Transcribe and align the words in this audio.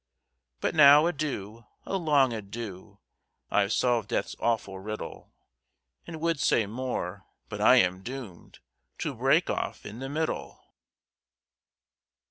"But 0.61 0.73
now, 0.73 1.05
adieu 1.05 1.67
a 1.85 1.95
long 1.95 2.33
adieu! 2.33 2.97
I've 3.51 3.71
solved 3.71 4.09
death's 4.09 4.35
awful 4.39 4.79
riddle, 4.79 5.31
And 6.07 6.19
would 6.19 6.39
say 6.39 6.65
more, 6.65 7.27
but 7.49 7.61
I 7.61 7.75
am 7.75 8.01
doomed 8.01 8.57
To 8.97 9.13
break 9.13 9.47
off 9.51 9.85
in 9.85 9.99
the 9.99 10.09
middle!" 10.09 10.59